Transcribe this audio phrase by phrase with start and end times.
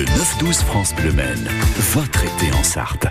[0.00, 1.12] Le 9-12 France Bleu
[1.92, 3.06] votre été en Sarthe.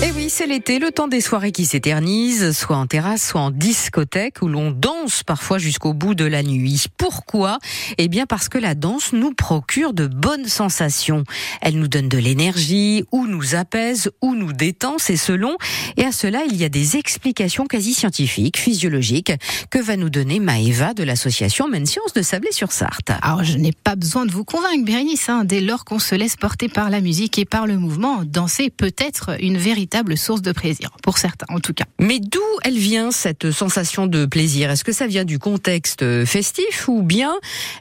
[0.00, 3.50] Et oui, c'est l'été, le temps des soirées qui s'éternisent, soit en terrasse, soit en
[3.50, 6.84] discothèque, où l'on danse parfois jusqu'au bout de la nuit.
[6.96, 7.58] Pourquoi?
[7.98, 11.24] Eh bien parce que la danse nous procure de bonnes sensations.
[11.60, 15.56] Elle nous donne de l'énergie, ou nous apaise, ou nous détend, c'est selon.
[15.96, 19.32] Et à cela, il y a des explications quasi scientifiques, physiologiques,
[19.72, 23.10] que va nous donner Maëva de l'association Mène Science de Sablé-sur-Sarthe.
[23.20, 25.28] Alors, je n'ai pas besoin de vous convaincre, Bérénice.
[25.28, 28.70] Hein, dès lors qu'on se laisse porter par la musique et par le mouvement, danser
[28.70, 31.84] peut être une véritable source de plaisir, pour certains en tout cas.
[32.00, 34.70] Mais d'où elle vient cette sensation de plaisir?
[34.70, 37.34] Est-ce que ça vient du contexte festif ou bien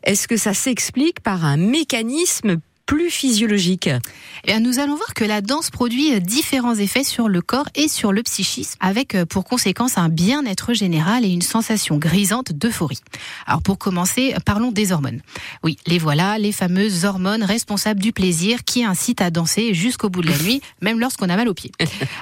[0.04, 3.90] est-ce que ça s'explique par un mécanisme plus physiologique
[4.46, 8.14] eh Nous allons voir que la danse produit différents effets sur le corps et sur
[8.14, 13.02] le psychisme, avec euh, pour conséquence un bien-être général et une sensation grisante d'euphorie.
[13.46, 15.22] Alors pour commencer, parlons des hormones.
[15.64, 20.22] Oui, les voilà, les fameuses hormones responsables du plaisir qui incitent à danser jusqu'au bout
[20.22, 21.72] de la nuit, même lorsqu'on a mal aux pieds.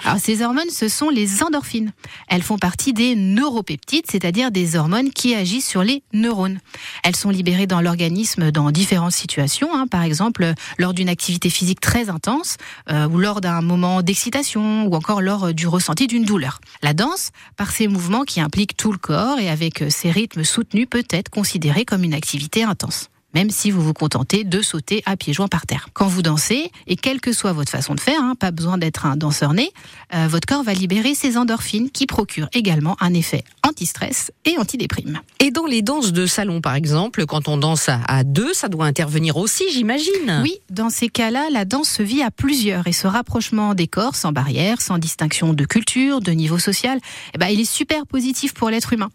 [0.03, 1.92] Alors ces hormones, ce sont les endorphines.
[2.28, 6.58] Elles font partie des neuropeptides, c'est-à-dire des hormones qui agissent sur les neurones.
[7.03, 11.80] Elles sont libérées dans l'organisme dans différentes situations, hein, par exemple lors d'une activité physique
[11.80, 12.58] très intense,
[12.89, 16.59] euh, ou lors d'un moment d'excitation, ou encore lors du ressenti d'une douleur.
[16.81, 20.88] La danse, par ses mouvements qui impliquent tout le corps et avec ses rythmes soutenus,
[20.89, 25.17] peut être considérée comme une activité intense même si vous vous contentez de sauter à
[25.17, 25.89] pieds joints par terre.
[25.94, 29.06] Quand vous dansez, et quelle que soit votre façon de faire, hein, pas besoin d'être
[29.06, 29.72] un danseur né,
[30.16, 33.44] euh, votre corps va libérer ces endorphines qui procurent également un effet
[33.76, 35.20] anti-stress et anti-déprime.
[35.40, 38.86] Et dans les danses de salon, par exemple, quand on danse à deux, ça doit
[38.86, 40.42] intervenir aussi, j'imagine.
[40.42, 44.16] Oui, dans ces cas-là, la danse se vit à plusieurs et ce rapprochement des corps,
[44.16, 47.00] sans barrière, sans distinction de culture, de niveau social,
[47.34, 49.09] eh ben, il est super positif pour l'être humain.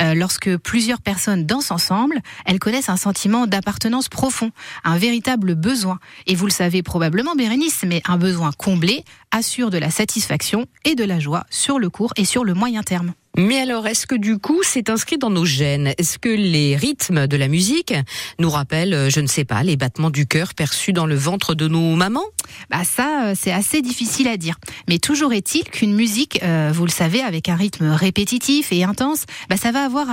[0.00, 4.52] Euh, lorsque plusieurs personnes dansent ensemble, elles connaissent un sentiment d'appartenance appartenance profond,
[4.84, 5.98] un véritable besoin.
[6.26, 10.94] Et vous le savez probablement, Bérénice, mais un besoin comblé assure de la satisfaction et
[10.94, 13.12] de la joie sur le court et sur le moyen terme.
[13.38, 15.92] Mais alors, est-ce que du coup, c'est inscrit dans nos gènes?
[15.98, 17.92] Est-ce que les rythmes de la musique
[18.38, 21.54] nous rappellent, euh, je ne sais pas, les battements du cœur perçus dans le ventre
[21.54, 22.24] de nos mamans?
[22.70, 24.56] Bah ça, euh, c'est assez difficile à dire.
[24.88, 29.24] Mais toujours est-il qu'une musique, euh, vous le savez, avec un rythme répétitif et intense,
[29.50, 30.06] bah ça va avoir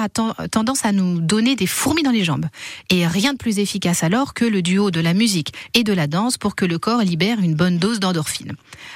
[0.52, 2.48] tendance à nous donner des fourmis dans les jambes.
[2.90, 6.08] Et rien de plus efficace alors que le duo de la musique et de la
[6.08, 8.54] danse pour que le corps libère une bonne dose d'endorphine.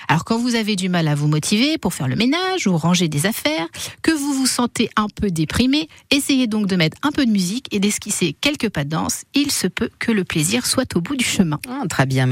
[0.10, 3.08] Alors quand vous avez du mal à vous motiver pour faire le ménage ou ranger
[3.08, 3.68] des affaires,
[4.02, 7.68] que vous vous sentez un peu déprimé, essayez donc de mettre un peu de musique
[7.72, 9.24] et d'esquisser quelques pas de danse.
[9.34, 11.60] Il se peut que le plaisir soit au bout du chemin.
[11.70, 12.26] Ah, très bien.